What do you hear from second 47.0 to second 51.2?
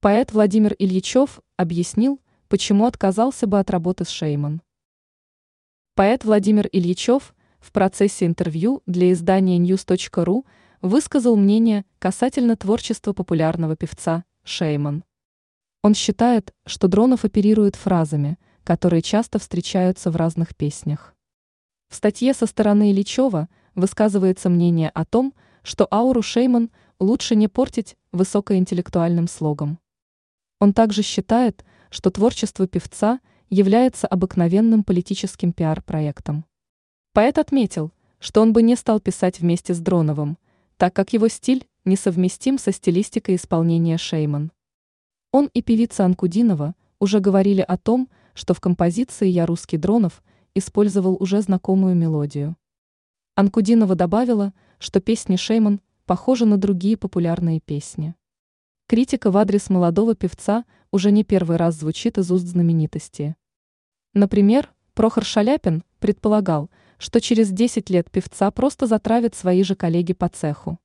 уже говорили о том, что в композиции «Я русский Дронов» использовал